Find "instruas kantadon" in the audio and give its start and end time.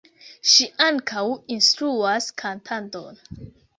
1.57-3.21